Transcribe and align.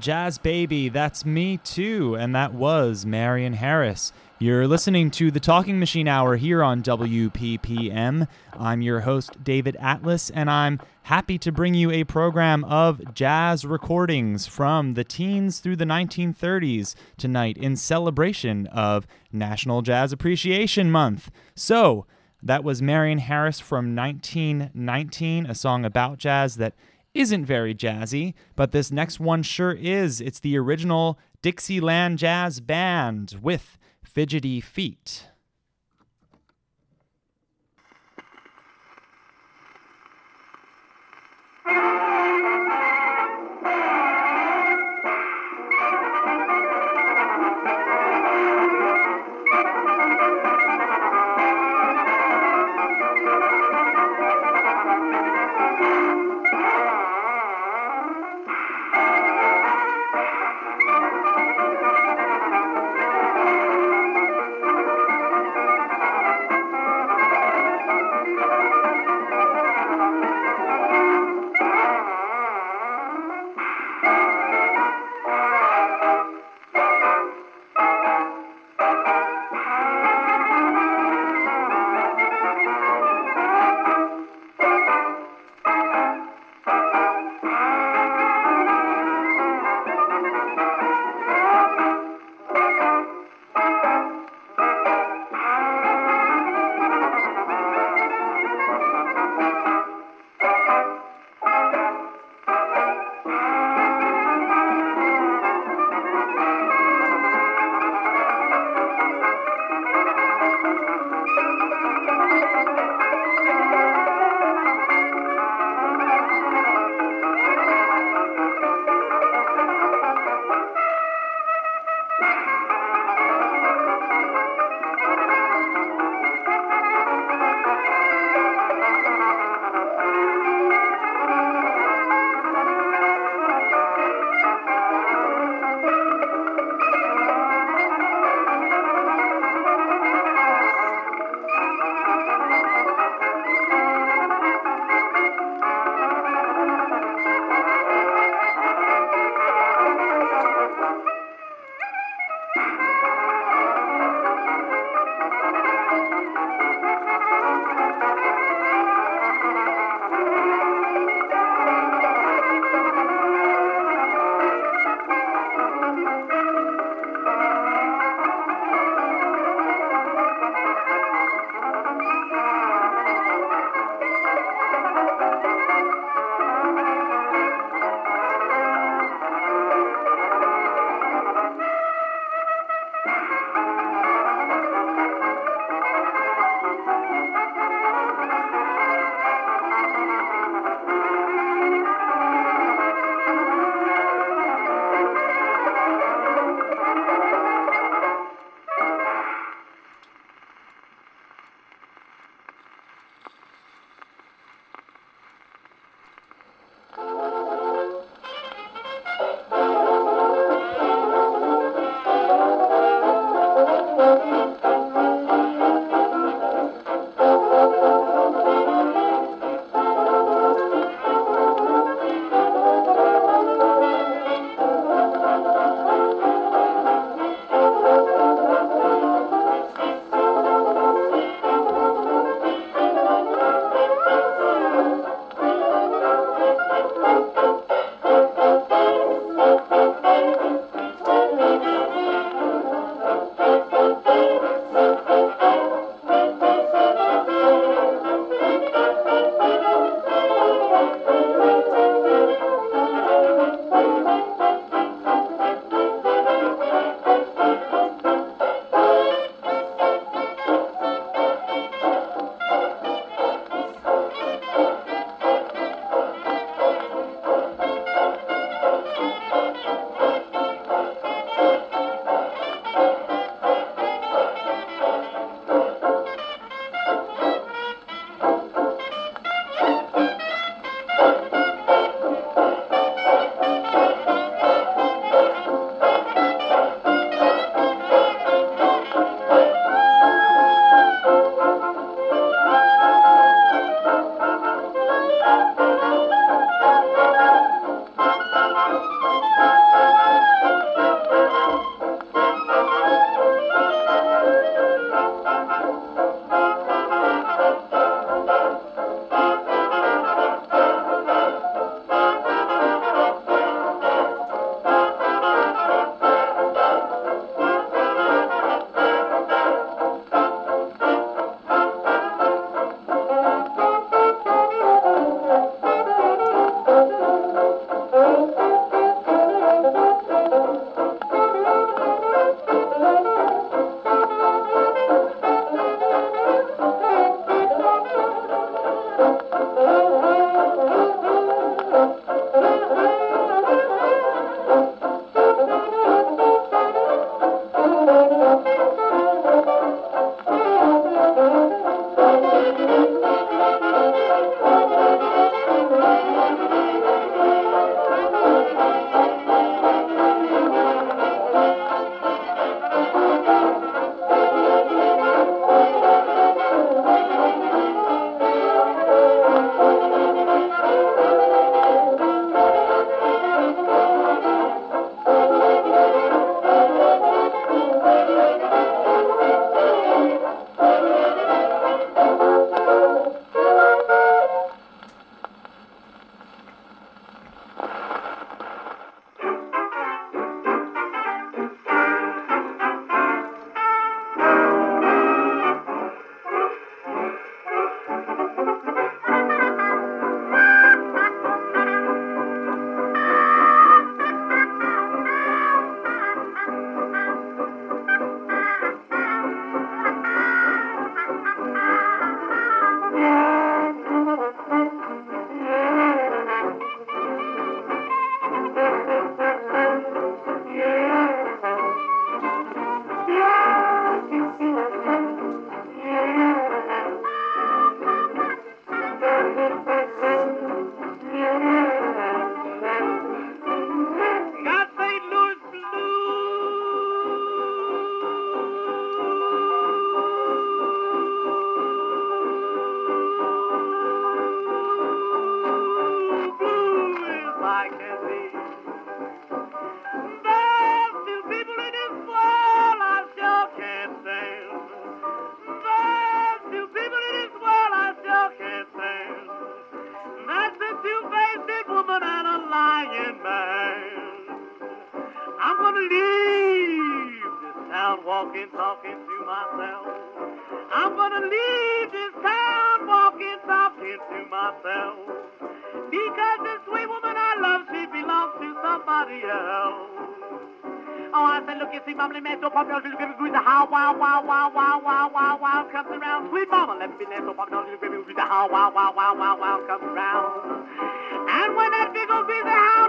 Jazz 0.00 0.38
Baby, 0.38 0.88
that's 0.88 1.24
me 1.24 1.58
too. 1.58 2.16
And 2.16 2.34
that 2.34 2.54
was 2.54 3.04
Marion 3.04 3.54
Harris. 3.54 4.12
You're 4.38 4.68
listening 4.68 5.10
to 5.12 5.30
the 5.30 5.40
Talking 5.40 5.80
Machine 5.80 6.06
Hour 6.06 6.36
here 6.36 6.62
on 6.62 6.82
WPPM. 6.82 8.28
I'm 8.52 8.82
your 8.82 9.00
host, 9.00 9.42
David 9.42 9.76
Atlas, 9.80 10.30
and 10.30 10.48
I'm 10.48 10.80
happy 11.02 11.38
to 11.38 11.50
bring 11.50 11.74
you 11.74 11.90
a 11.90 12.04
program 12.04 12.62
of 12.64 13.14
jazz 13.14 13.64
recordings 13.64 14.46
from 14.46 14.94
the 14.94 15.02
teens 15.02 15.58
through 15.58 15.76
the 15.76 15.84
1930s 15.84 16.94
tonight 17.16 17.56
in 17.58 17.74
celebration 17.74 18.68
of 18.68 19.08
National 19.32 19.82
Jazz 19.82 20.12
Appreciation 20.12 20.90
Month. 20.90 21.30
So, 21.56 22.06
that 22.40 22.62
was 22.62 22.80
Marion 22.80 23.18
Harris 23.18 23.58
from 23.58 23.96
1919, 23.96 25.46
a 25.46 25.54
song 25.56 25.84
about 25.84 26.18
jazz 26.18 26.56
that 26.56 26.74
isn't 27.14 27.44
very 27.44 27.74
jazzy, 27.74 28.34
but 28.56 28.72
this 28.72 28.90
next 28.90 29.18
one 29.20 29.42
sure 29.42 29.72
is. 29.72 30.20
It's 30.20 30.40
the 30.40 30.56
original 30.58 31.18
Dixieland 31.42 32.18
Jazz 32.18 32.60
Band 32.60 33.36
with 33.42 33.78
Fidgety 34.04 34.60
Feet. 34.60 35.28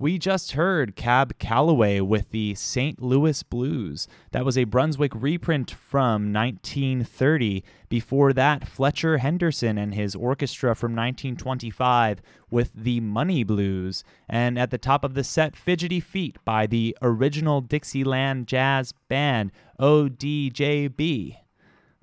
We 0.00 0.16
just 0.18 0.52
heard 0.52 0.96
Cab 0.96 1.38
Calloway 1.38 2.00
with 2.00 2.30
the 2.30 2.54
St. 2.54 3.02
Louis 3.02 3.42
Blues. 3.42 4.08
That 4.30 4.46
was 4.46 4.56
a 4.56 4.64
Brunswick 4.64 5.12
reprint 5.14 5.70
from 5.70 6.32
1930. 6.32 7.62
Before 7.90 8.32
that, 8.32 8.66
Fletcher 8.66 9.18
Henderson 9.18 9.76
and 9.76 9.94
his 9.94 10.14
orchestra 10.14 10.74
from 10.74 10.92
1925 10.92 12.22
with 12.50 12.72
the 12.74 13.00
Money 13.00 13.44
Blues. 13.44 14.02
And 14.26 14.58
at 14.58 14.70
the 14.70 14.78
top 14.78 15.04
of 15.04 15.12
the 15.12 15.22
set, 15.22 15.54
Fidgety 15.54 16.00
Feet 16.00 16.38
by 16.46 16.66
the 16.66 16.96
original 17.02 17.60
Dixieland 17.60 18.46
Jazz 18.46 18.94
Band, 19.10 19.52
ODJB. 19.78 21.36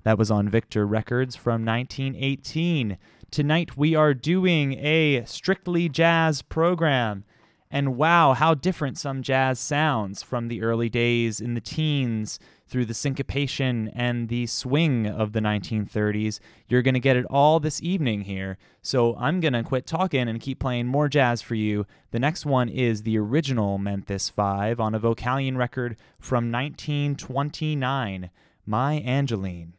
That 0.04 0.18
was 0.18 0.30
on 0.30 0.48
Victor 0.48 0.86
Records 0.86 1.34
from 1.34 1.64
1918. 1.64 2.96
Tonight 3.32 3.76
we 3.76 3.96
are 3.96 4.14
doing 4.14 4.74
a 4.74 5.24
strictly 5.24 5.88
jazz 5.88 6.42
program. 6.42 7.24
And 7.70 7.96
wow, 7.96 8.32
how 8.32 8.54
different 8.54 8.98
some 8.98 9.22
jazz 9.22 9.58
sounds 9.58 10.22
from 10.22 10.48
the 10.48 10.62
early 10.62 10.88
days 10.88 11.40
in 11.40 11.54
the 11.54 11.60
teens 11.60 12.38
through 12.66 12.84
the 12.84 12.94
syncopation 12.94 13.88
and 13.88 14.28
the 14.28 14.46
swing 14.46 15.06
of 15.06 15.32
the 15.32 15.40
1930s. 15.40 16.40
You're 16.68 16.82
going 16.82 16.94
to 16.94 17.00
get 17.00 17.16
it 17.16 17.26
all 17.30 17.60
this 17.60 17.82
evening 17.82 18.22
here. 18.22 18.58
So 18.82 19.16
I'm 19.16 19.40
going 19.40 19.54
to 19.54 19.62
quit 19.62 19.86
talking 19.86 20.28
and 20.28 20.40
keep 20.40 20.60
playing 20.60 20.86
more 20.86 21.08
jazz 21.08 21.42
for 21.42 21.54
you. 21.54 21.86
The 22.10 22.18
next 22.18 22.46
one 22.46 22.68
is 22.68 23.02
the 23.02 23.18
original 23.18 23.78
Memphis 23.78 24.28
5 24.28 24.80
on 24.80 24.94
a 24.94 25.00
Vocalion 25.00 25.56
record 25.56 25.96
from 26.18 26.50
1929, 26.52 28.30
My 28.66 28.94
Angeline. 28.94 29.77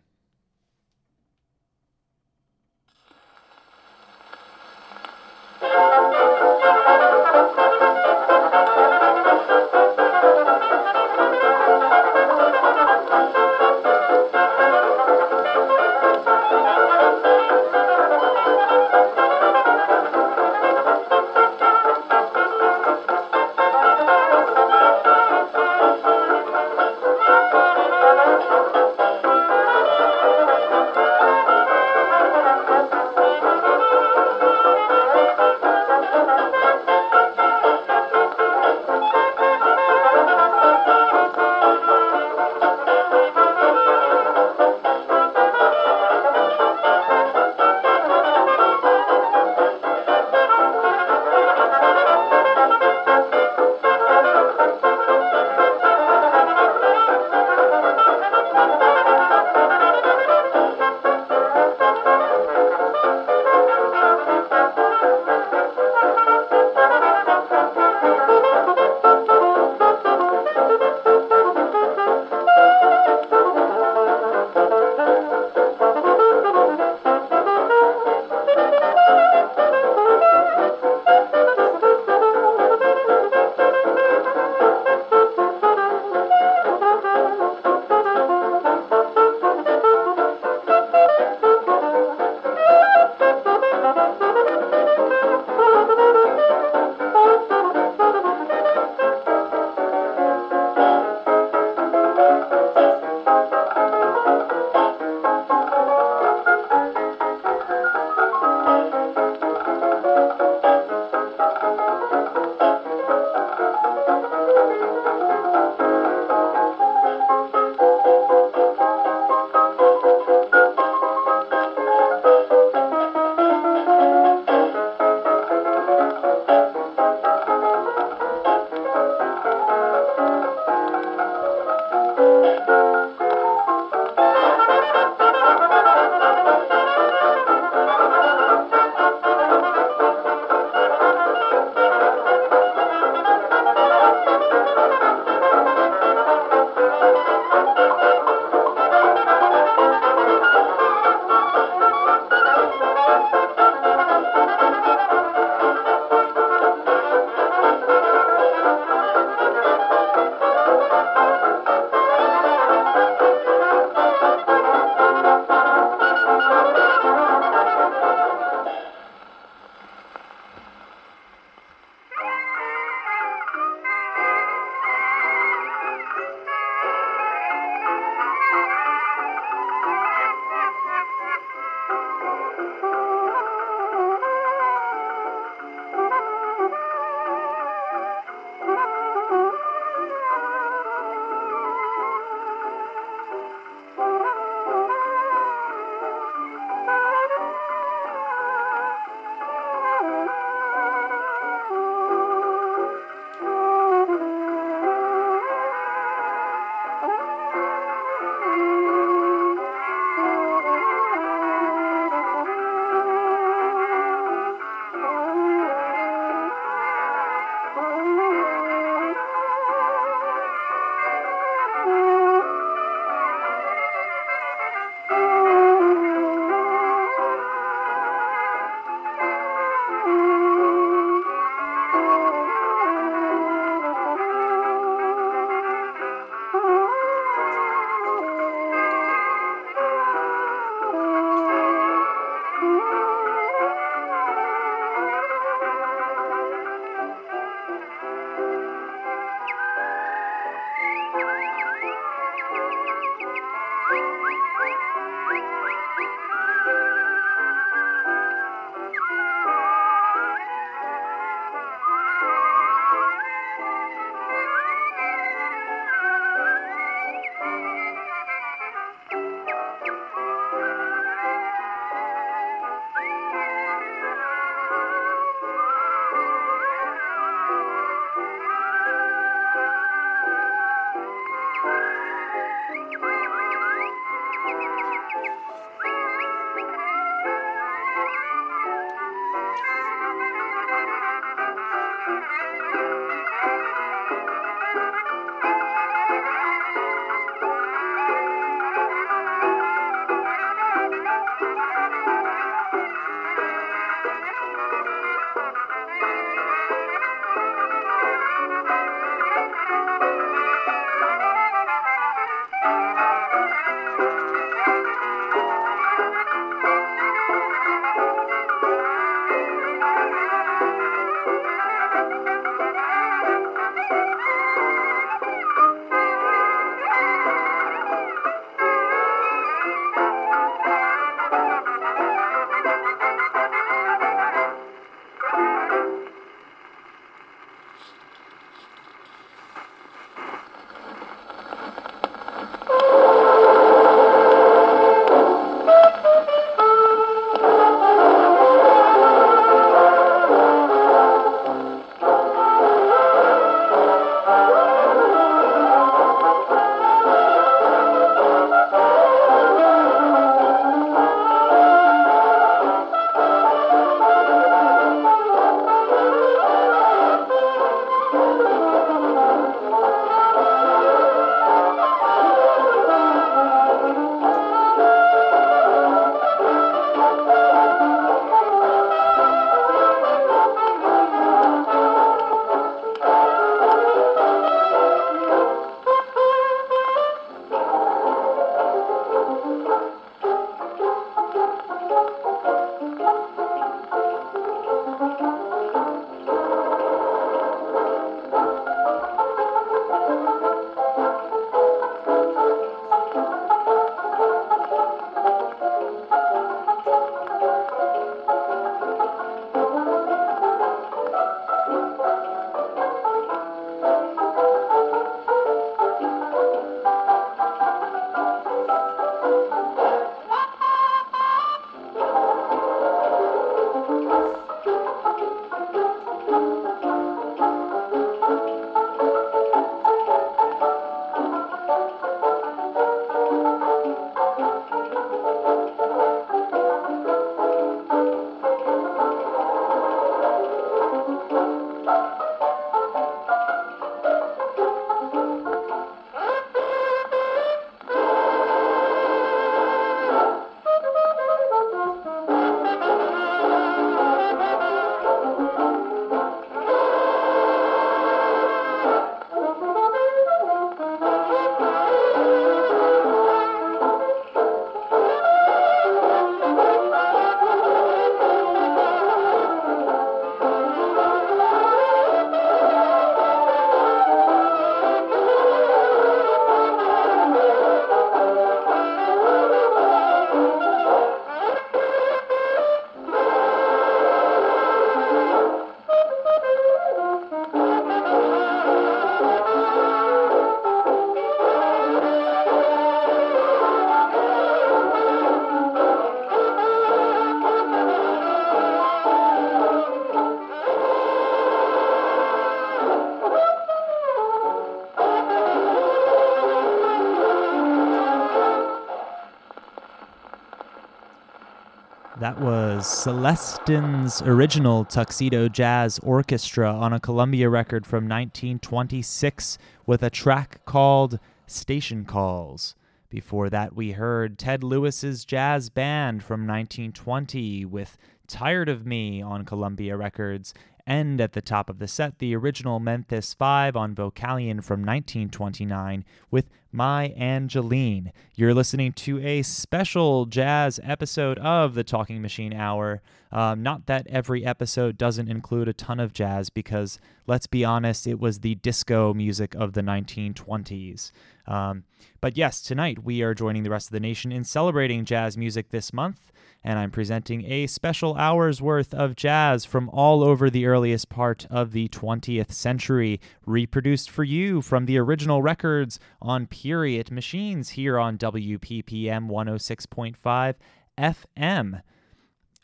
That 512.20 512.42
was 512.42 512.86
Celestin's 512.86 514.22
original 514.24 514.84
Tuxedo 514.84 515.48
Jazz 515.48 516.00
Orchestra 516.00 516.70
on 516.70 516.92
a 516.92 517.00
Columbia 517.00 517.48
record 517.50 517.86
from 517.86 518.10
1926 518.10 519.58
with 519.86 520.04
a 520.04 520.10
track 520.10 520.66
called 520.66 521.18
Station 521.48 522.04
Calls. 522.04 522.76
Before 523.10 523.50
that, 523.50 523.74
we 523.74 523.94
heard 523.94 524.38
Ted 524.38 524.66
Lewis's 524.66 525.24
jazz 525.24 525.70
band 525.70 526.22
from 526.22 526.46
1920 526.46 527.64
with 527.64 527.98
Tired 528.28 528.68
of 528.68 528.86
Me 528.86 529.22
on 529.22 529.46
Columbia 529.46 529.96
Records, 529.96 530.54
and 530.86 531.22
at 531.22 531.32
the 531.32 531.42
top 531.42 531.70
of 531.70 531.80
the 531.80 531.88
set, 531.88 532.20
the 532.20 532.36
original 532.36 532.82
Memphis 532.82 533.34
5 533.34 533.78
on 533.78 533.96
Vocalion 533.96 534.62
from 534.62 534.82
1929 534.82 536.04
with 536.30 536.50
My 536.72 537.08
Angeline. 537.18 538.12
You're 538.36 538.54
listening 538.54 538.94
to 538.94 539.20
a 539.26 539.42
special 539.42 540.26
jazz 540.26 540.80
episode 540.84 541.40
of 541.40 541.74
the 541.74 541.84
Talking 541.84 542.22
Machine 542.22 542.54
Hour. 542.54 543.02
Um, 543.32 543.64
not 543.64 543.88
that 543.88 544.08
every 544.08 544.46
episode 544.46 544.98
doesn't 544.98 545.30
include 545.30 545.68
a 545.68 545.74
ton 545.74 546.00
of 546.00 546.14
jazz, 546.14 546.50
because 546.50 547.00
let's 547.26 547.48
be 547.48 547.66
honest, 547.66 548.06
it 548.06 548.20
was 548.20 548.40
the 548.40 548.56
disco 548.56 549.14
music 549.14 549.56
of 549.56 549.74
the 549.74 549.82
1920s. 549.82 551.12
Um, 551.48 551.86
but 552.22 552.38
yes, 552.38 552.62
tonight 552.62 553.04
we 553.04 553.22
are 553.24 553.34
joining 553.34 553.64
the 553.64 553.72
rest 553.72 553.88
of 553.88 553.94
the 553.94 554.00
nation 554.00 554.32
in 554.32 554.44
celebrating 554.44 555.06
jazz 555.06 555.38
music 555.38 555.70
this 555.70 555.92
month 555.92 556.32
and 556.64 556.78
I'm 556.78 556.92
presenting 556.92 557.46
a 557.46 557.68
special 557.68 558.16
hour's 558.16 558.62
worth 558.62 558.94
of 558.94 559.16
jazz 559.16 559.64
from 559.64 559.90
all 559.90 560.24
over 560.24 560.50
the 560.50 560.66
earliest 560.66 561.10
part 561.10 561.48
of 561.50 561.72
the 561.72 561.88
20th 561.90 562.52
century, 562.52 563.20
reproduced 563.46 564.10
for 564.10 564.24
you 564.24 564.62
from 564.62 564.86
the 564.86 564.98
original 564.98 565.42
records 565.42 566.00
on 566.22 566.48
Period 566.62 567.10
Machines 567.10 567.70
here 567.70 567.98
on 567.98 568.18
WPPM 568.18 569.30
106.5 569.30 570.56
FM. 570.98 571.82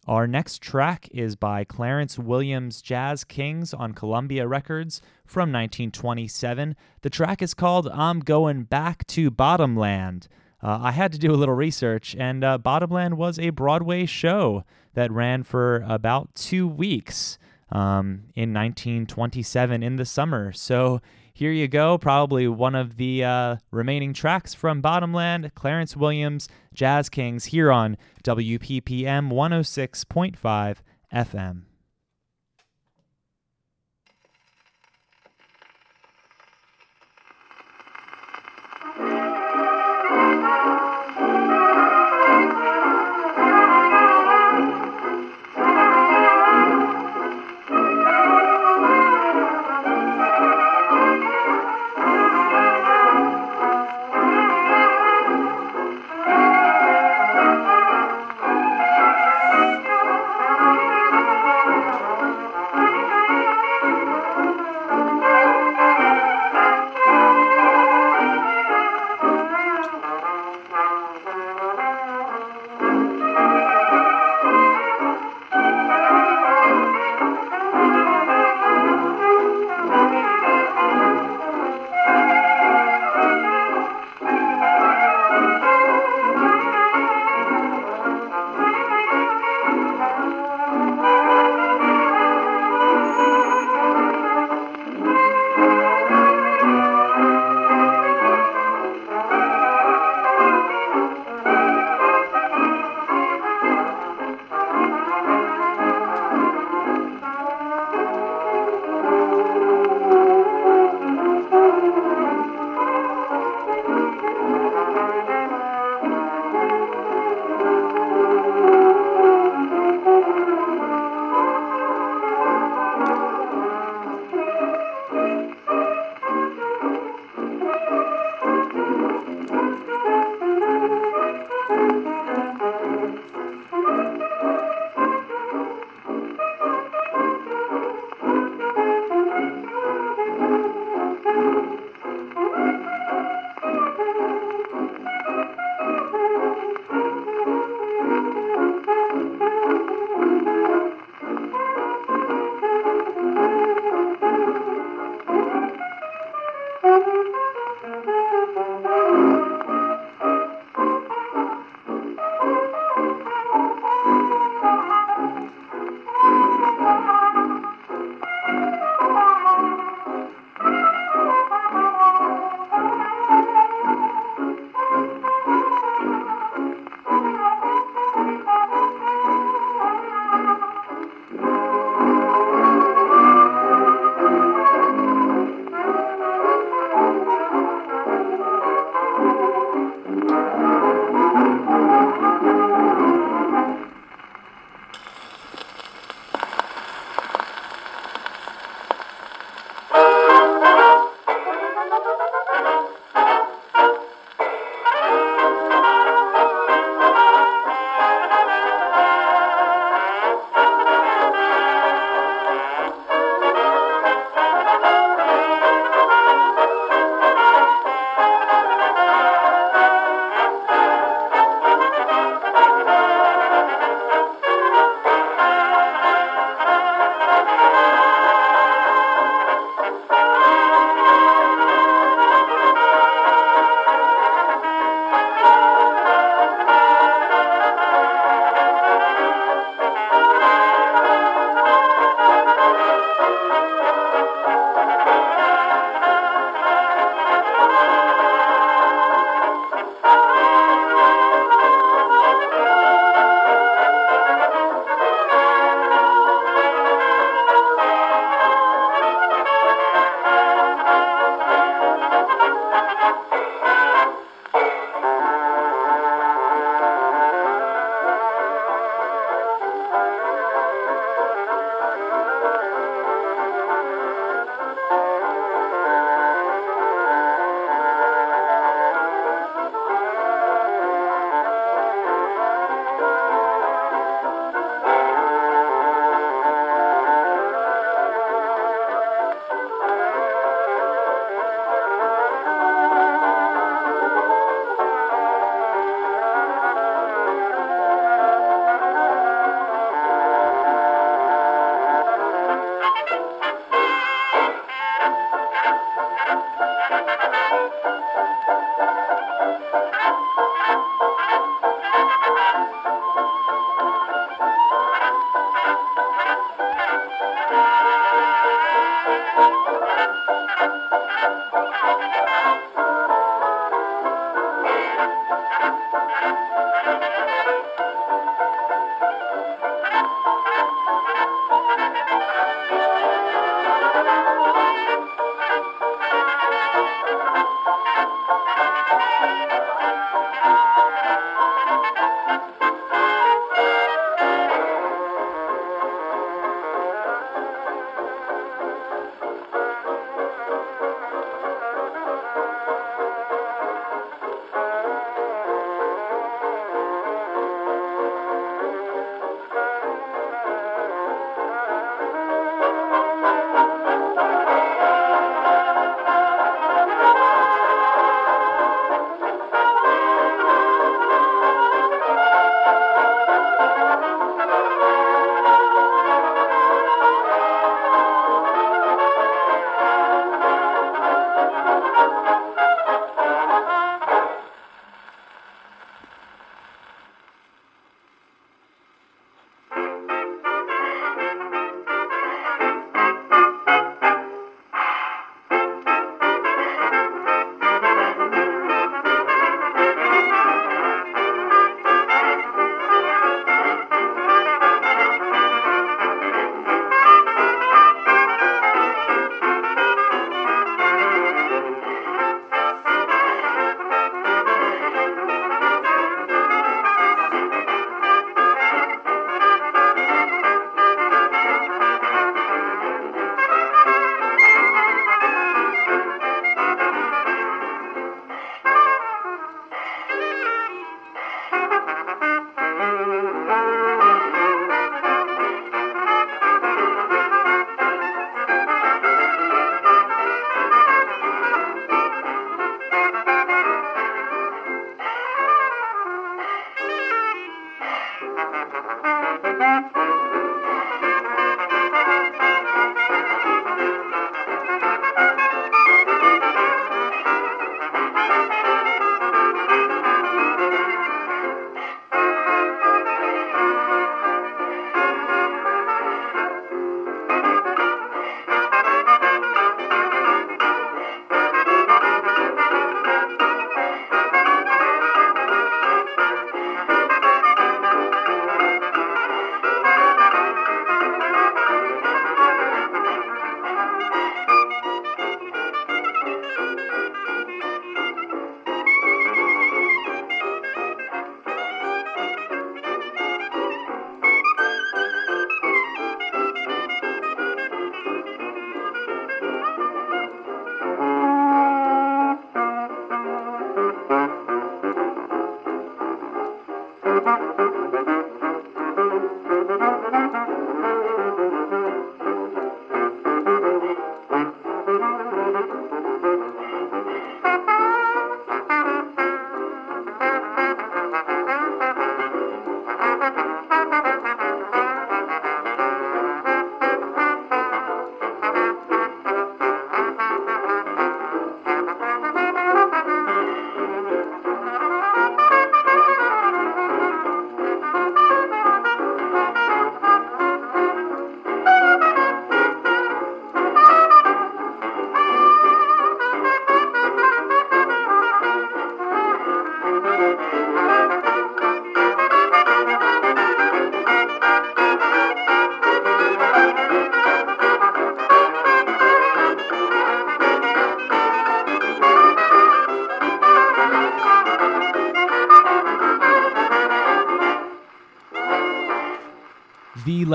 Our 0.06 0.28
next 0.28 0.62
track 0.62 1.08
is 1.12 1.38
by 1.38 1.64
Clarence 1.64 2.20
Williams 2.20 2.82
Jazz 2.82 3.24
Kings 3.24 3.74
on 3.74 3.94
Columbia 3.94 4.48
Records 4.48 5.02
from 5.26 5.52
1927. 5.52 6.76
The 7.04 7.10
track 7.10 7.42
is 7.42 7.54
called 7.54 7.88
I'm 7.88 8.20
Going 8.20 8.64
Back 8.64 9.08
to 9.08 9.32
Bottomland 9.32 10.28
uh, 10.66 10.80
I 10.82 10.92
had 10.94 11.12
to 11.12 11.20
do 11.20 11.32
a 11.32 11.38
little 11.38 11.54
research, 11.54 12.16
and 12.18 12.44
uh, 12.44 12.58
Bottomland 12.58 13.18
was 13.18 13.38
a 13.38 13.52
Broadway 13.52 14.08
show 14.08 14.64
that 14.96 15.12
ran 15.12 15.44
for 15.44 15.86
about 15.88 16.34
two 16.34 16.68
weeks 16.68 17.38
um, 17.72 18.24
in 18.34 18.52
1927 18.52 19.84
in 19.84 19.98
the 19.98 20.06
summer. 20.06 20.52
So 20.52 21.02
here 21.36 21.52
you 21.52 21.67
go, 21.67 21.98
probably 21.98 22.48
one 22.48 22.76
of 22.76 22.95
the 22.95 23.21
uh, 23.26 23.58
remaining 23.69 24.13
tracks 24.13 24.54
from 24.54 24.80
Bottomland, 24.80 25.52
Clarence 25.54 25.93
Williams, 25.98 26.48
Jazz 26.74 27.10
Kings, 27.10 27.45
here 27.45 27.74
on 27.74 27.98
WPPM 28.24 29.30
106.5 29.34 30.78
FM. 31.13 31.63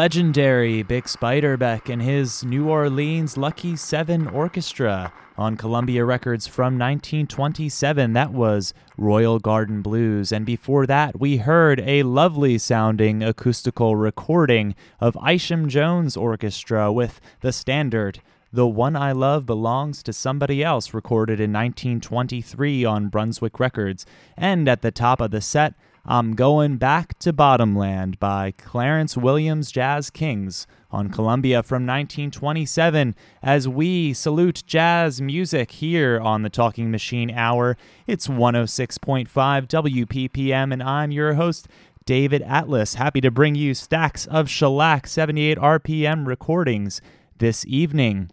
Legendary 0.00 0.82
Bix 0.82 1.14
Beiderbecke 1.14 1.92
and 1.92 2.00
his 2.00 2.42
New 2.42 2.70
Orleans 2.70 3.36
Lucky 3.36 3.76
Seven 3.76 4.28
Orchestra 4.28 5.12
on 5.36 5.58
Columbia 5.58 6.06
Records 6.06 6.46
from 6.46 6.78
1927. 6.78 8.14
That 8.14 8.32
was 8.32 8.72
Royal 8.96 9.38
Garden 9.38 9.82
Blues. 9.82 10.32
And 10.32 10.46
before 10.46 10.86
that, 10.86 11.20
we 11.20 11.36
heard 11.36 11.80
a 11.80 12.04
lovely 12.04 12.56
sounding 12.56 13.22
acoustical 13.22 13.94
recording 13.94 14.74
of 15.00 15.18
Isham 15.22 15.68
Jones 15.68 16.16
Orchestra 16.16 16.90
with 16.90 17.20
the 17.42 17.52
standard. 17.52 18.22
The 18.50 18.66
One 18.66 18.96
I 18.96 19.12
Love 19.12 19.44
Belongs 19.44 20.02
to 20.04 20.14
Somebody 20.14 20.64
Else, 20.64 20.94
recorded 20.94 21.40
in 21.40 21.52
1923 21.52 22.86
on 22.86 23.08
Brunswick 23.08 23.60
Records. 23.60 24.06
And 24.34 24.66
at 24.66 24.80
the 24.80 24.90
top 24.90 25.20
of 25.20 25.30
the 25.30 25.42
set, 25.42 25.74
I'm 26.06 26.34
Going 26.34 26.78
Back 26.78 27.18
to 27.18 27.32
Bottomland 27.32 28.18
by 28.18 28.52
Clarence 28.52 29.18
Williams 29.18 29.70
Jazz 29.70 30.08
Kings 30.08 30.66
on 30.90 31.10
Columbia 31.10 31.62
from 31.62 31.86
1927 31.86 33.14
as 33.42 33.68
we 33.68 34.14
salute 34.14 34.62
jazz 34.66 35.20
music 35.20 35.72
here 35.72 36.18
on 36.18 36.42
the 36.42 36.48
Talking 36.48 36.90
Machine 36.90 37.30
Hour. 37.30 37.76
It's 38.06 38.28
106.5 38.28 39.28
WPPM, 39.28 40.72
and 40.72 40.82
I'm 40.82 41.10
your 41.10 41.34
host, 41.34 41.68
David 42.06 42.40
Atlas. 42.42 42.94
Happy 42.94 43.20
to 43.20 43.30
bring 43.30 43.54
you 43.54 43.74
stacks 43.74 44.26
of 44.26 44.48
shellac 44.48 45.06
78 45.06 45.58
RPM 45.58 46.26
recordings 46.26 47.02
this 47.38 47.66
evening. 47.66 48.30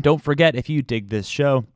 Don't 0.00 0.22
forget, 0.22 0.54
if 0.54 0.68
you 0.68 0.80
dig 0.80 1.08
this 1.08 1.26
show, 1.26 1.66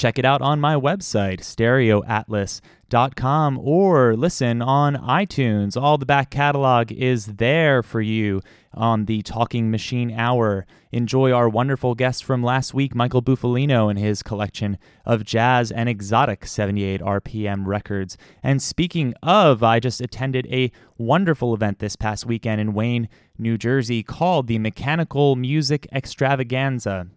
check 0.00 0.18
it 0.18 0.24
out 0.24 0.40
on 0.40 0.58
my 0.58 0.74
website, 0.74 1.40
stereoatlas.com, 1.40 3.58
or 3.58 4.16
listen 4.16 4.62
on 4.62 4.96
iTunes. 4.96 5.78
All 5.80 5.98
the 5.98 6.06
back 6.06 6.30
catalog 6.30 6.90
is 6.90 7.26
there 7.26 7.82
for 7.82 8.00
you 8.00 8.40
on 8.72 9.04
the 9.04 9.20
Talking 9.20 9.70
Machine 9.70 10.10
Hour. 10.10 10.64
Enjoy 10.90 11.32
our 11.32 11.50
wonderful 11.50 11.94
guest 11.94 12.24
from 12.24 12.42
last 12.42 12.72
week, 12.72 12.94
Michael 12.94 13.20
Bufalino, 13.20 13.90
and 13.90 13.98
his 13.98 14.22
collection 14.22 14.78
of 15.04 15.26
jazz 15.26 15.70
and 15.70 15.86
exotic 15.86 16.46
78 16.46 17.02
RPM 17.02 17.66
records. 17.66 18.16
And 18.42 18.62
speaking 18.62 19.12
of, 19.22 19.62
I 19.62 19.80
just 19.80 20.00
attended 20.00 20.46
a 20.46 20.72
wonderful 20.96 21.52
event 21.52 21.78
this 21.78 21.94
past 21.94 22.24
weekend 22.24 22.58
in 22.58 22.72
Wayne, 22.72 23.10
New 23.36 23.58
Jersey 23.58 24.02
called 24.02 24.46
the 24.46 24.58
Mechanical 24.58 25.36
Music 25.36 25.86
Extravaganza 25.92 27.08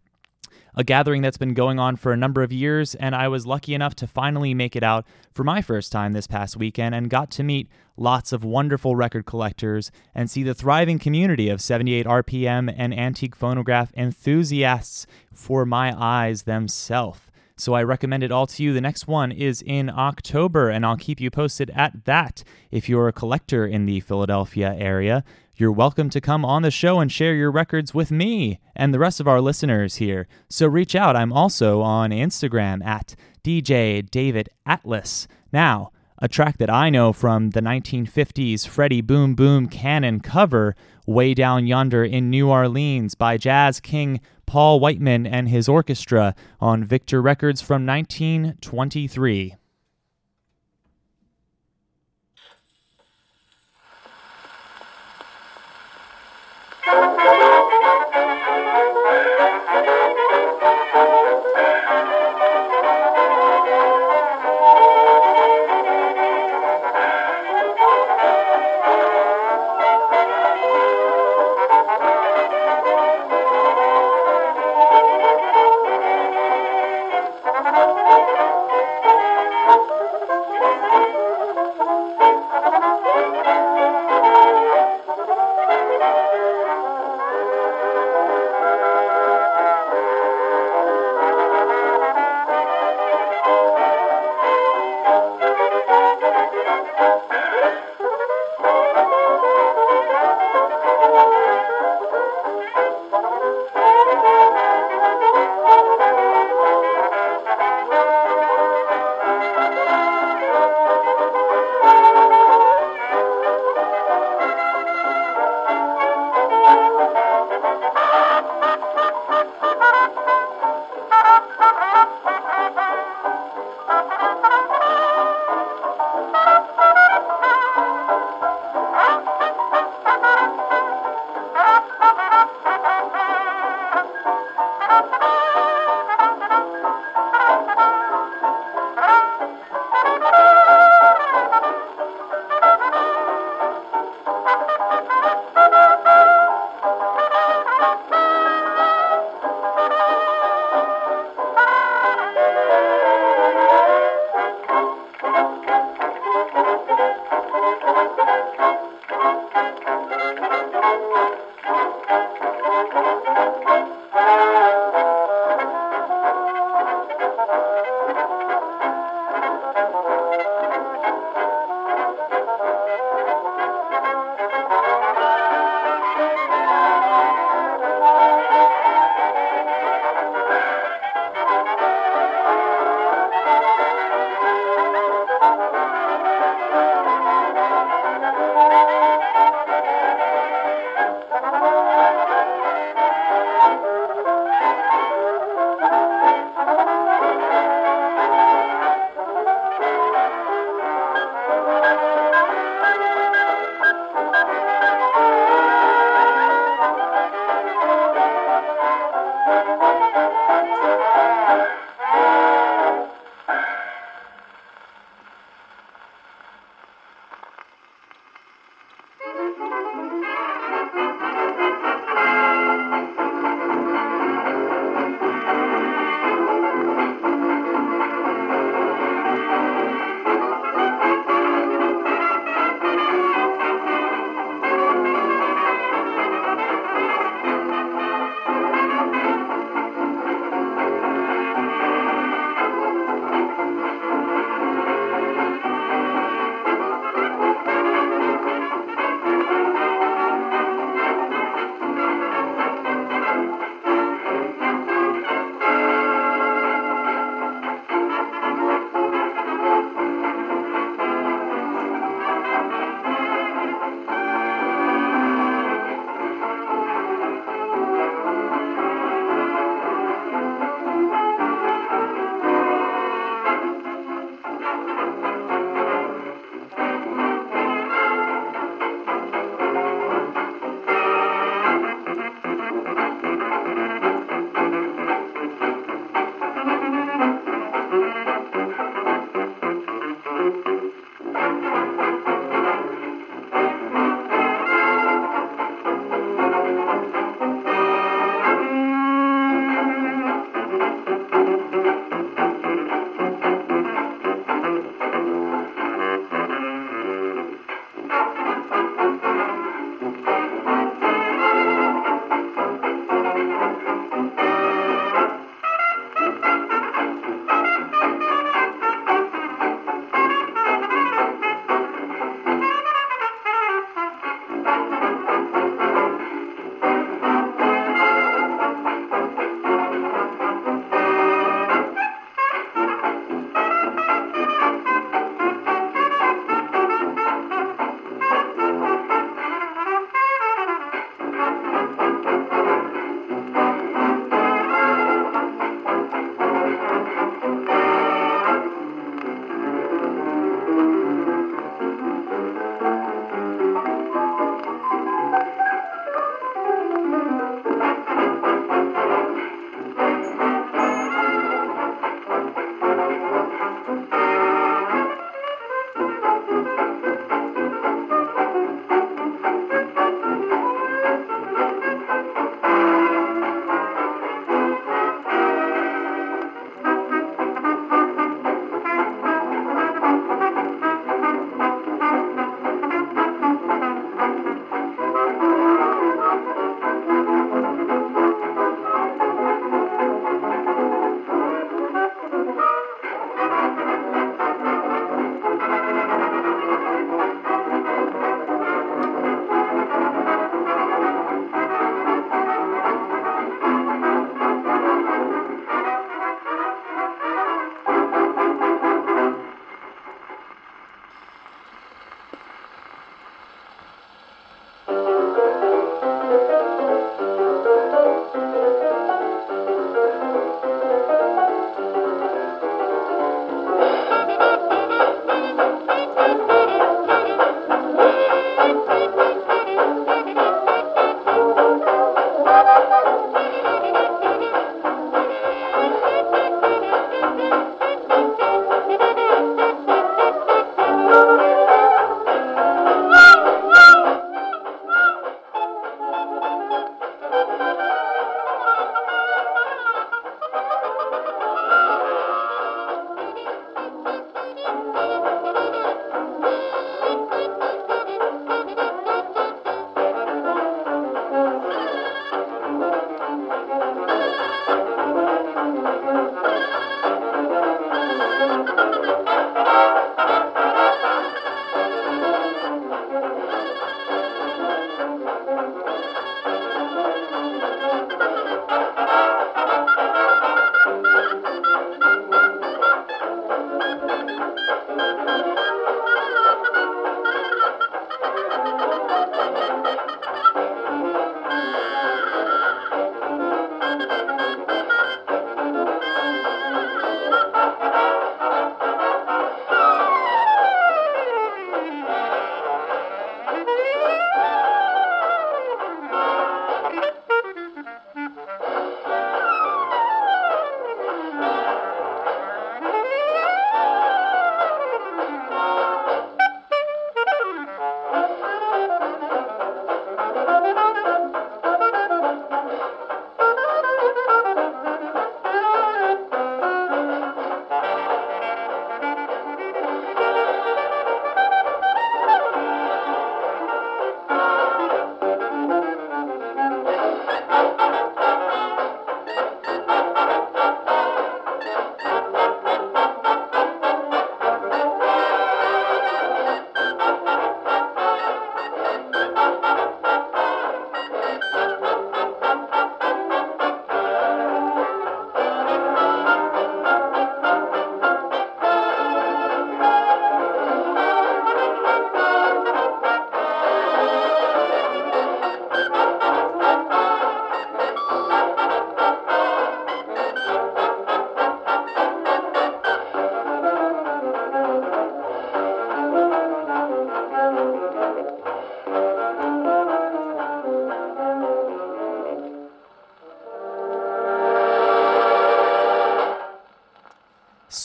a 0.76 0.84
gathering 0.84 1.22
that's 1.22 1.38
been 1.38 1.54
going 1.54 1.80
on 1.80 1.96
for 1.96 2.12
a 2.12 2.18
number 2.18 2.44
of 2.44 2.52
years, 2.52 2.96
and 2.96 3.16
I 3.16 3.28
was 3.28 3.46
lucky 3.46 3.74
enough 3.74 3.96
to 3.96 4.08
finally 4.08 4.54
make 4.54 4.76
it 4.76 4.84
out 4.84 5.06
for 5.34 5.44
my 5.44 5.62
first 5.62 5.92
time 5.92 6.14
this 6.14 6.28
past 6.28 6.58
weekend 6.58 6.96
and 6.96 7.10
got 7.10 7.30
to 7.32 7.44
meet 7.44 7.70
lots 7.96 8.32
of 8.34 8.44
wonderful 8.44 8.96
record 8.96 9.26
collectors 9.26 9.92
and 10.16 10.30
see 10.30 10.44
the 10.44 10.56
thriving 10.56 11.00
community 11.00 11.50
of 11.50 11.62
78 11.62 12.06
RPM 12.06 12.74
and 12.76 12.94
antique 12.94 13.36
phonograph 13.36 13.92
enthusiasts 13.96 15.06
for 15.32 15.66
my 15.66 15.94
eyes 15.96 16.44
themselves. 16.44 17.20
So 17.56 17.74
I 17.74 17.84
recommend 17.84 18.24
it 18.24 18.32
all 18.32 18.48
to 18.48 18.64
you. 18.64 18.74
The 18.74 18.82
next 18.82 19.08
one 19.08 19.32
is 19.32 19.62
in 19.62 19.90
October, 19.90 20.70
and 20.70 20.84
I'll 20.86 20.98
keep 20.98 21.22
you 21.22 21.30
posted 21.30 21.70
at 21.76 22.06
that. 22.06 22.44
If 22.72 22.90
you're 22.90 23.08
a 23.08 23.14
collector 23.14 23.66
in 23.66 23.86
the 23.86 24.00
Philadelphia 24.00 24.76
area, 24.78 25.24
you're 25.56 25.72
welcome 25.72 26.10
to 26.10 26.20
come 26.20 26.44
on 26.44 26.64
the 26.64 26.72
show 26.72 27.00
and 27.00 27.12
share 27.12 27.36
your 27.36 27.52
records 27.52 27.94
with 27.94 28.10
me 28.10 28.60
and 28.76 28.92
the 28.92 28.98
rest 28.98 29.20
of 29.20 29.28
our 29.28 29.40
listeners 29.40 29.98
here. 29.98 30.28
So 30.50 30.66
reach 30.66 30.96
out. 30.96 31.16
I'm 31.16 31.32
also 31.32 31.82
on 31.82 32.10
Instagram 32.10 32.84
at 32.84 33.16
DJ 33.44 34.10
David 34.10 34.50
Atlas. 34.66 35.28
Now, 35.52 35.92
a 36.18 36.28
track 36.28 36.58
that 36.58 36.72
I 36.72 36.90
know 36.90 37.14
from 37.14 37.52
the 37.52 37.62
1950s 37.62 38.68
Freddy 38.68 39.02
Boom 39.02 39.36
Boom 39.36 39.68
Cannon 39.68 40.22
cover, 40.22 40.76
Way 41.06 41.36
Down 41.36 41.68
Yonder 41.68 42.04
in 42.04 42.32
New 42.32 42.50
Orleans 42.50 43.14
by 43.14 43.38
jazz 43.38 43.80
king 43.80 44.22
Paul 44.48 44.80
Whiteman 44.80 45.28
and 45.28 45.50
his 45.50 45.70
orchestra 45.70 46.34
on 46.60 46.84
Victor 46.84 47.22
Records 47.22 47.62
from 47.62 47.86
1923. 47.86 49.56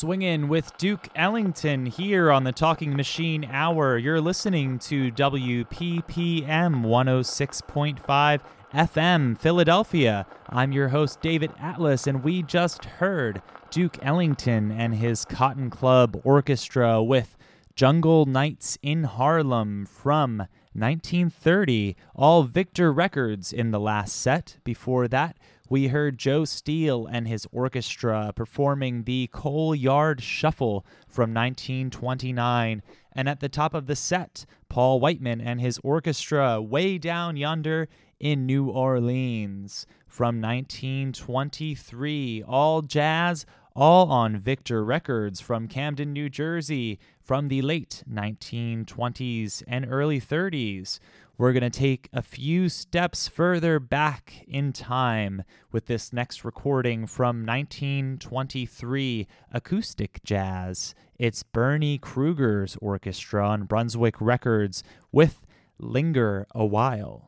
Swinging 0.09 0.48
with 0.48 0.74
Duke 0.78 1.06
Ellington 1.14 1.84
here 1.84 2.32
on 2.32 2.44
the 2.44 2.50
Talking 2.50 2.96
Machine 2.96 3.44
Hour. 3.44 3.98
You're 3.98 4.22
listening 4.22 4.78
to 4.78 5.12
WPPM 5.12 5.66
106.5 6.46 8.40
FM 8.72 9.38
Philadelphia. 9.38 10.26
I'm 10.48 10.72
your 10.72 10.88
host, 10.88 11.20
David 11.20 11.52
Atlas, 11.61 12.06
and 12.06 12.24
we 12.24 12.42
just 12.42 12.86
heard 12.86 13.42
Duke 13.68 13.98
Ellington 14.00 14.72
and 14.72 14.94
his 14.94 15.26
Cotton 15.26 15.68
Club 15.68 16.18
Orchestra 16.24 17.02
with 17.02 17.36
Jungle 17.76 18.24
Nights 18.24 18.78
in 18.82 19.04
Harlem 19.04 19.84
from 19.84 20.38
1930, 20.72 21.96
all 22.14 22.44
Victor 22.44 22.92
records 22.92 23.52
in 23.52 23.72
the 23.72 23.80
last 23.80 24.16
set. 24.16 24.56
Before 24.64 25.06
that, 25.09 25.36
we 25.69 25.89
heard 25.89 26.19
Joe 26.19 26.45
Steele 26.45 27.07
and 27.07 27.27
his 27.29 27.47
orchestra 27.53 28.33
performing 28.35 29.05
the 29.05 29.29
Coal 29.33 29.75
Yard 29.75 30.23
Shuffle 30.23 30.85
from 31.07 31.35
1929. 31.35 32.83
And 33.12 33.29
at 33.29 33.41
the 33.41 33.49
top 33.49 33.75
of 33.75 33.87
the 33.87 33.97
set, 33.97 34.47
Paul 34.69 35.01
Whiteman 35.01 35.41
and 35.41 35.61
his 35.61 35.81
orchestra 35.83 36.62
way 36.62 36.99
down 36.99 37.37
yonder 37.37 37.89
in 38.19 38.47
New 38.47 38.71
Orleans 38.71 39.87
from 40.07 40.41
1923. 40.41 42.45
All 42.47 42.83
jazz, 42.83 43.45
all 43.77 44.11
on 44.11 44.39
Victor 44.39 44.85
Records 44.85 45.41
from 45.41 45.69
Camden, 45.69 46.12
New 46.12 46.29
Jersey 46.29 46.99
from 47.23 47.47
the 47.49 47.62
late 47.62 48.03
1920s 48.11 49.62
and 49.69 49.87
early 49.89 50.21
30s. 50.21 50.99
We're 51.39 51.53
going 51.53 51.70
to 51.70 51.70
take 51.70 52.09
a 52.12 52.20
few 52.20 52.68
steps 52.68 53.28
further 53.28 53.78
back 53.78 54.45
in 54.49 54.72
time 54.72 55.45
with 55.70 55.86
this 55.86 56.12
next 56.12 56.45
recording 56.45 57.07
from 57.07 57.47
1923 57.47 59.28
acoustic 59.53 60.20
jazz. 60.24 60.97
It's 61.16 61.45
Bernie 61.45 61.97
Krueger's 61.97 62.76
orchestra 62.82 63.49
on 63.49 63.66
Brunswick 63.66 64.20
Records 64.20 64.82
with 65.12 65.47
Linger 65.78 66.49
a 66.57 66.66
While. 66.66 67.28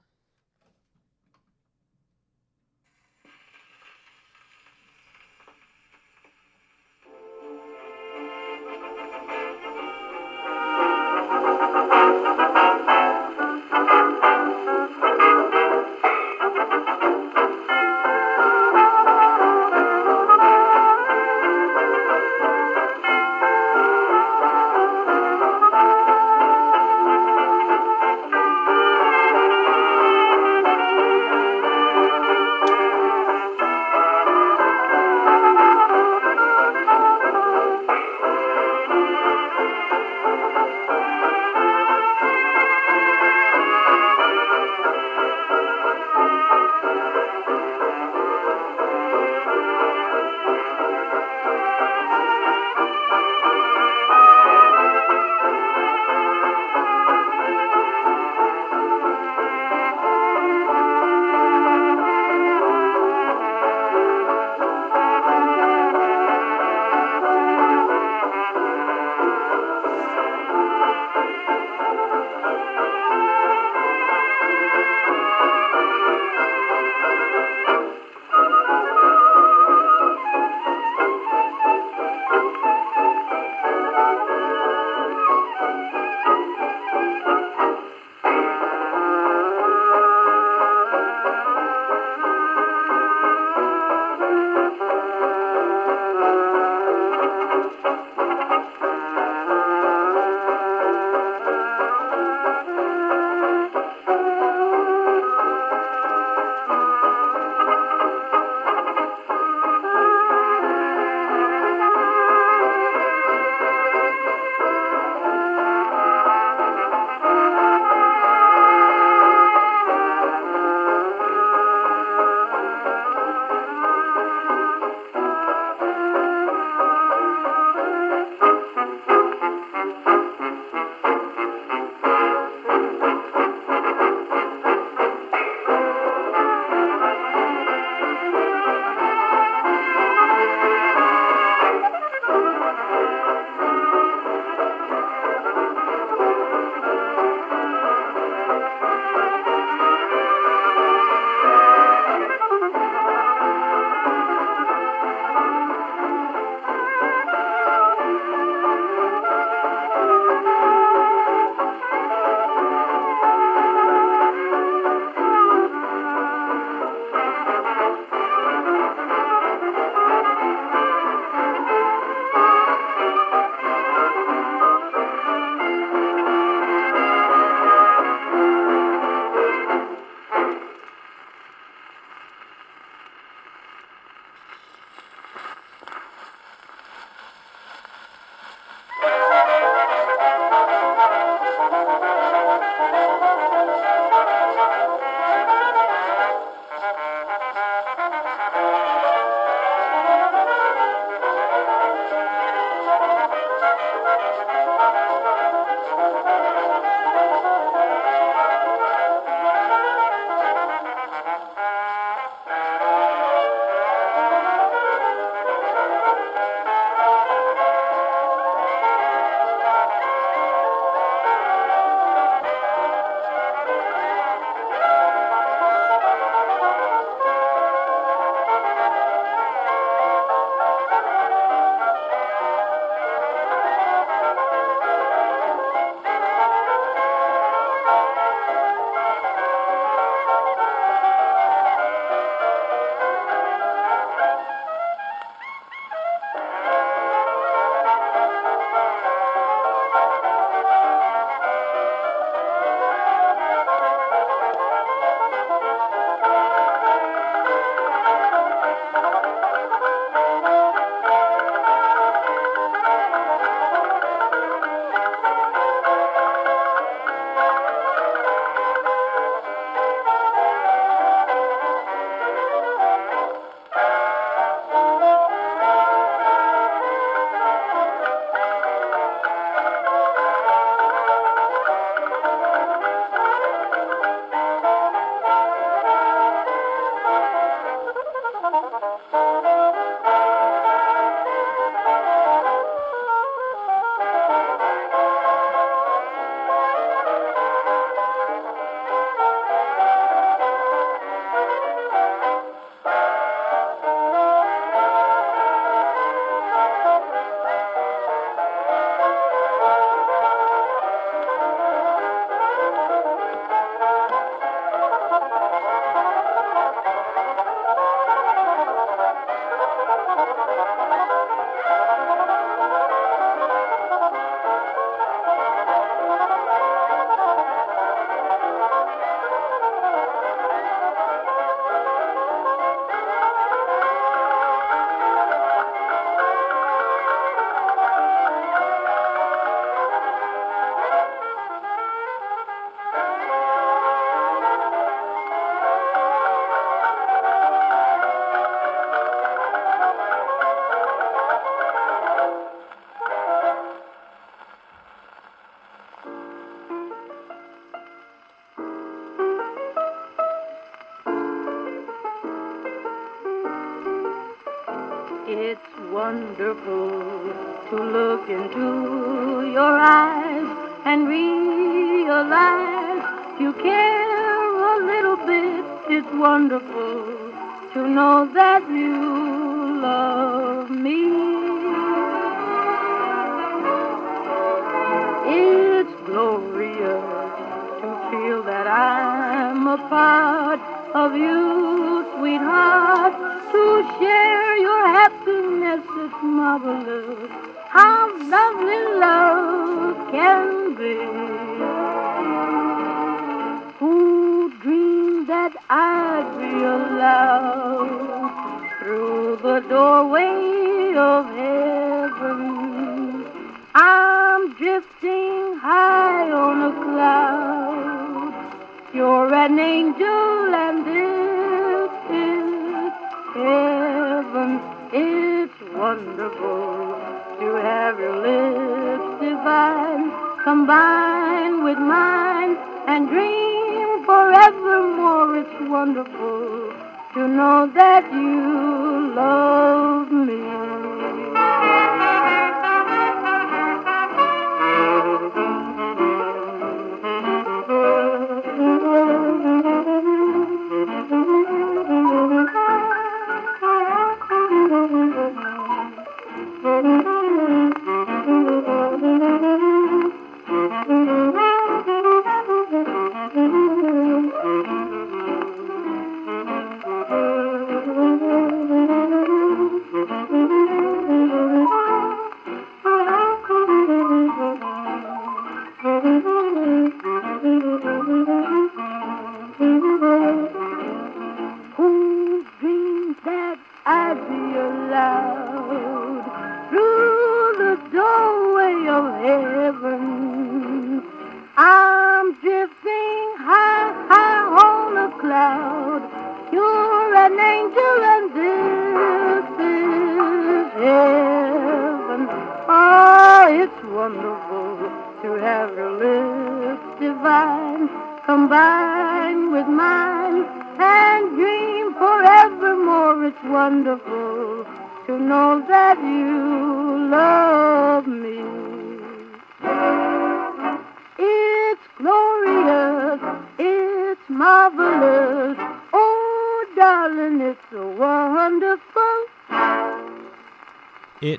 Heaven. 423.34 424.60
It's 424.92 425.60
wonderful 425.74 426.98
to 427.40 427.48
have 427.62 427.98
your 427.98 428.16
lips 428.26 429.20
divine 429.20 430.10
combine 430.44 431.62
with 431.62 431.78
mine 431.78 432.56
and 432.86 433.08
dream 433.08 434.04
forevermore. 434.04 435.36
It's 435.36 435.60
wonderful 435.68 436.72
to 437.14 437.28
know 437.28 437.70
that 437.74 438.04
you 438.12 439.14
love 439.14 440.10
me. 440.10 440.39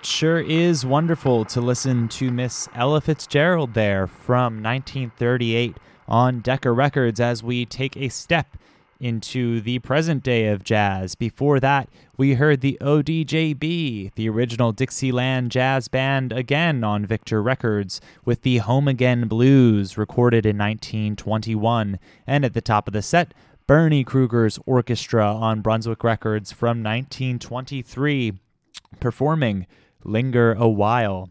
It 0.02 0.08
sure 0.08 0.40
is 0.40 0.84
wonderful 0.84 1.46
to 1.46 1.62
listen 1.62 2.08
to 2.08 2.32
Miss 2.32 2.68
Ella 2.74 3.02
Fitzgerald 3.02 3.76
there 3.76 4.08
from 4.08 4.64
1938 4.64 5.78
on 6.08 6.40
Decca 6.40 6.72
Records 6.72 7.20
as 7.20 7.44
we 7.44 7.68
take 7.68 7.96
a 7.96 8.10
step 8.10 8.58
into 9.00 9.62
the 9.62 9.78
present 9.78 10.24
day 10.24 10.48
of 10.48 10.64
jazz. 10.64 11.14
Before 11.14 11.60
that, 11.60 11.88
we 12.18 12.34
heard 12.34 12.62
the 12.62 12.80
ODJB, 12.82 14.16
the 14.16 14.28
original 14.28 14.72
Dixieland 14.72 15.52
jazz 15.52 15.88
band, 15.88 16.32
again 16.32 16.84
on 16.84 17.06
Victor 17.06 17.44
Records 17.44 18.02
with 18.26 18.42
the 18.42 18.58
Home 18.58 18.88
Again 18.88 19.28
Blues, 19.28 20.00
recorded 20.00 20.48
in 20.48 20.58
1921. 20.58 22.00
And 22.26 22.44
at 22.44 22.56
the 22.56 22.62
top 22.62 22.88
of 22.88 22.94
the 22.94 23.04
set, 23.04 23.36
Bernie 23.68 24.04
Krueger's 24.04 24.58
orchestra 24.66 25.32
on 25.32 25.62
Brunswick 25.62 26.04
Records 26.04 26.52
from 26.52 26.82
1923, 26.82 28.40
performing 29.00 29.68
Linger 30.04 30.54
a 30.54 30.68
While. 30.68 31.30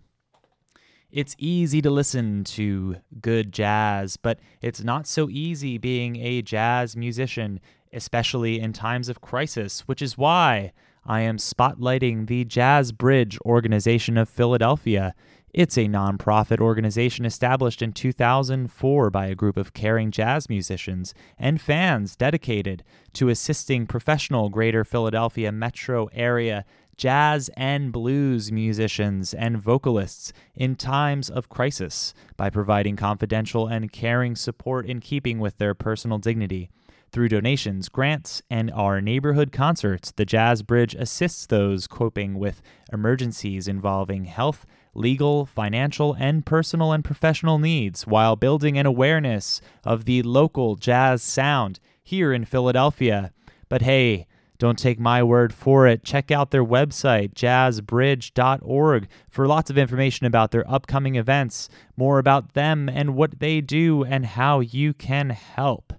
It's 1.11 1.35
easy 1.39 1.83
to 1.83 1.91
listen 1.91 2.45
to 2.45 2.97
good 3.21 3.53
jazz, 3.53 4.16
but 4.16 4.39
it's 4.62 4.85
not 4.85 5.09
so 5.09 5.29
easy 5.29 5.77
being 5.77 6.16
a 6.16 6.41
jazz 6.41 6.97
musician, 6.97 7.59
especially 7.93 8.61
in 8.61 8.73
times 8.73 9.09
of 9.09 9.21
crisis, 9.21 9.81
which 9.89 10.01
is 10.01 10.16
why 10.16 10.73
I 11.05 11.23
am 11.23 11.39
spotlighting 11.39 12.27
the 12.29 12.45
Jazz 12.45 12.93
Bridge 12.93 13.39
Organization 13.45 14.16
of 14.16 14.29
Philadelphia. 14.29 15.14
It's 15.53 15.77
a 15.77 15.87
nonprofit 15.87 16.61
organization 16.61 17.25
established 17.25 17.83
in 17.83 17.93
2004 17.93 19.11
by 19.11 19.27
a 19.27 19.35
group 19.35 19.57
of 19.57 19.73
caring 19.73 20.12
jazz 20.12 20.49
musicians 20.49 21.12
and 21.37 21.61
fans 21.61 22.14
dedicated 22.14 22.85
to 23.14 23.31
assisting 23.31 23.89
professional 23.89 24.49
Greater 24.49 24.85
Philadelphia 24.85 25.51
metro 25.51 26.09
area 26.12 26.64
jazz 27.01 27.48
and 27.57 27.92
blues 27.92 28.53
musicians 28.53 29.32
and 29.32 29.57
vocalists 29.57 30.34
in 30.55 30.76
times 30.76 31.30
of 31.30 31.48
crisis 31.48 32.12
by 32.36 32.51
providing 32.51 32.94
confidential 32.94 33.66
and 33.66 33.90
caring 33.90 34.36
support 34.36 34.84
in 34.84 35.01
keeping 35.01 35.38
with 35.38 35.57
their 35.57 35.72
personal 35.72 36.18
dignity. 36.18 36.68
Through 37.11 37.30
donations, 37.30 37.88
grants, 37.88 38.42
and 38.51 38.70
our 38.72 39.01
neighborhood 39.01 39.51
concerts, 39.51 40.12
the 40.12 40.26
Jazz 40.26 40.62
Bridge 40.62 40.94
assists 40.94 41.46
those 41.46 41.86
coping 41.86 42.38
with 42.38 42.61
emergencies 42.92 43.66
involving 43.66 44.26
health, 44.26 44.66
legal, 44.92 45.46
financial, 45.46 46.12
and 46.12 46.44
personal 46.44 46.92
and 46.92 47.03
professional 47.03 47.59
needs 47.59 48.07
while 48.07 48.36
building 48.36 48.76
an 48.76 48.84
awareness 48.84 49.62
of 49.84 50.05
the 50.05 50.22
local 50.22 50.76
jazz 50.76 51.22
sound 51.22 51.80
here 52.03 52.30
in 52.30 52.44
Philadelphia. 52.44 53.32
But 53.70 53.80
hey, 53.80 54.26
don't 54.61 54.78
take 54.78 55.00
my 55.00 55.22
word 55.22 55.54
for 55.54 55.86
it. 55.86 56.04
Check 56.04 56.30
out 56.30 56.50
their 56.50 56.64
website, 56.64 57.32
jazzbridge.org, 57.32 59.08
for 59.30 59.48
lots 59.48 59.70
of 59.70 59.78
information 59.78 60.26
about 60.26 60.50
their 60.50 60.70
upcoming 60.70 61.14
events, 61.14 61.70
more 61.96 62.18
about 62.18 62.52
them 62.52 62.86
and 62.86 63.16
what 63.16 63.40
they 63.40 63.62
do, 63.62 64.04
and 64.04 64.26
how 64.26 64.61
you 64.61 64.92
can 64.92 65.30
help. 65.30 65.94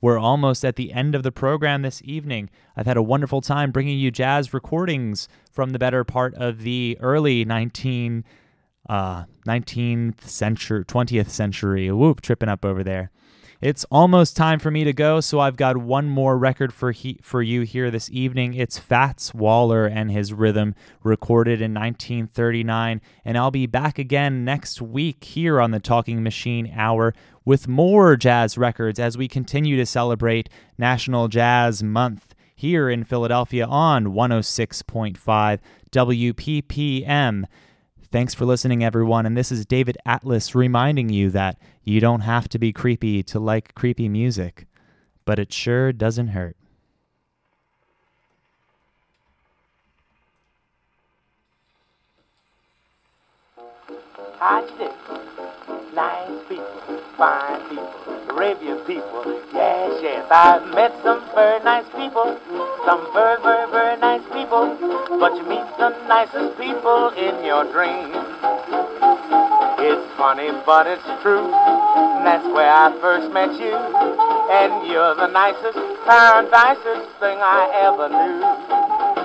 We're 0.00 0.18
almost 0.18 0.62
at 0.62 0.76
the 0.76 0.92
end 0.92 1.14
of 1.14 1.22
the 1.22 1.32
program 1.32 1.80
this 1.80 2.02
evening. 2.04 2.50
I've 2.76 2.86
had 2.86 2.98
a 2.98 3.02
wonderful 3.02 3.40
time 3.40 3.72
bringing 3.72 3.98
you 3.98 4.10
jazz 4.10 4.52
recordings 4.52 5.26
from 5.50 5.70
the 5.70 5.78
better 5.78 6.04
part 6.04 6.34
of 6.34 6.60
the 6.60 6.98
early 7.00 7.46
19, 7.46 8.24
uh, 8.90 9.24
19th 9.46 10.20
century, 10.20 10.84
20th 10.84 11.30
century. 11.30 11.90
Whoop, 11.90 12.20
tripping 12.20 12.50
up 12.50 12.66
over 12.66 12.84
there. 12.84 13.10
It's 13.60 13.84
almost 13.90 14.36
time 14.36 14.60
for 14.60 14.70
me 14.70 14.84
to 14.84 14.92
go, 14.92 15.20
so 15.20 15.40
I've 15.40 15.56
got 15.56 15.76
one 15.76 16.08
more 16.08 16.38
record 16.38 16.72
for 16.72 16.92
he- 16.92 17.18
for 17.20 17.42
you 17.42 17.62
here 17.62 17.90
this 17.90 18.08
evening. 18.12 18.54
It's 18.54 18.78
Fats 18.78 19.34
Waller 19.34 19.84
and 19.84 20.12
his 20.12 20.32
rhythm, 20.32 20.76
recorded 21.02 21.60
in 21.60 21.74
1939, 21.74 23.00
and 23.24 23.36
I'll 23.36 23.50
be 23.50 23.66
back 23.66 23.98
again 23.98 24.44
next 24.44 24.80
week 24.80 25.24
here 25.24 25.60
on 25.60 25.72
the 25.72 25.80
Talking 25.80 26.22
Machine 26.22 26.72
Hour 26.72 27.12
with 27.44 27.66
more 27.66 28.16
jazz 28.16 28.56
records 28.56 29.00
as 29.00 29.18
we 29.18 29.26
continue 29.26 29.76
to 29.76 29.86
celebrate 29.86 30.48
National 30.78 31.26
Jazz 31.26 31.82
Month 31.82 32.36
here 32.54 32.88
in 32.88 33.02
Philadelphia 33.02 33.66
on 33.66 34.12
106.5 34.12 35.58
WPPM. 35.90 37.44
Thanks 38.10 38.32
for 38.32 38.46
listening, 38.46 38.82
everyone. 38.82 39.26
And 39.26 39.36
this 39.36 39.52
is 39.52 39.66
David 39.66 39.98
Atlas 40.06 40.54
reminding 40.54 41.10
you 41.10 41.28
that 41.28 41.58
you 41.84 42.00
don't 42.00 42.22
have 42.22 42.48
to 42.48 42.58
be 42.58 42.72
creepy 42.72 43.22
to 43.24 43.38
like 43.38 43.74
creepy 43.74 44.08
music, 44.08 44.66
but 45.26 45.38
it 45.38 45.52
sure 45.52 45.92
doesn't 45.92 46.28
hurt. 46.28 46.56
How 54.38 54.62
you 54.62 54.70
do? 54.78 55.94
Nice 55.94 56.48
people, 56.48 57.00
fine 57.18 57.68
people, 57.68 57.97
Arabian 58.38 58.78
people. 58.86 59.24
Yes, 59.52 59.98
yes, 60.00 60.24
I've 60.30 60.62
met 60.72 60.94
some 61.02 61.20
very 61.34 61.58
nice 61.64 61.86
people, 61.96 62.38
some 62.86 63.12
very, 63.12 63.34
very, 63.42 63.68
very 63.72 63.98
nice 63.98 64.22
people. 64.30 64.78
But 65.18 65.34
you 65.34 65.42
meet 65.42 65.66
the 65.76 65.90
nicest 66.06 66.56
people 66.56 67.08
in 67.18 67.44
your 67.44 67.64
dreams. 67.64 68.14
It's 69.82 70.06
funny, 70.14 70.52
but 70.64 70.86
it's 70.86 71.02
true. 71.20 71.50
And 71.50 72.24
That's 72.24 72.46
where 72.46 72.72
I 72.72 72.96
first 73.00 73.32
met 73.32 73.58
you. 73.58 73.74
And 73.74 74.86
you're 74.86 75.16
the 75.16 75.26
nicest, 75.26 75.76
paradisest 76.06 77.10
thing 77.18 77.38
I 77.42 77.72
ever 77.74 78.08
knew. 78.08 78.77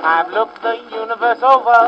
I've 0.05 0.31
looked 0.31 0.61
the 0.61 0.75
universe 0.91 1.41
over, 1.41 1.79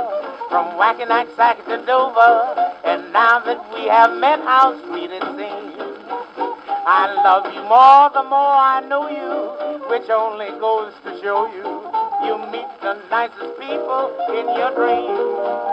from 0.50 0.78
Hackensack 0.80 1.66
to 1.66 1.84
Dover. 1.86 2.56
And 2.86 3.12
now 3.12 3.40
that 3.40 3.60
we 3.74 3.88
have 3.88 4.18
met, 4.18 4.40
how 4.40 4.80
sweet 4.86 5.12
it 5.12 5.22
seems. 5.22 5.76
I 6.88 7.12
love 7.26 7.52
you 7.54 7.62
more 7.64 8.10
the 8.14 8.24
more 8.30 8.56
I 8.56 8.80
know 8.88 9.10
you, 9.10 9.90
which 9.90 10.10
only 10.10 10.50
goes 10.60 10.94
to 11.04 11.20
show 11.22 11.48
you 11.48 11.86
you 12.26 12.38
meet 12.52 12.66
the 12.82 12.94
nicest 13.12 13.60
people 13.60 14.10
in 14.30 14.46
your 14.58 14.74
dreams. 14.74 15.66